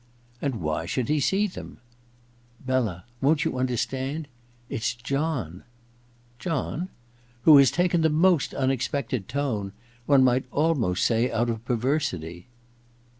[0.41, 1.77] And why should he see them?
[2.59, 4.27] Bella— worCt you understand?
[4.67, 5.63] It*s John.*
[6.39, 6.87] ^John?* ^
[7.43, 9.73] Who has taken the most unexpected tone—
[10.07, 12.47] one might almost say out of perversity.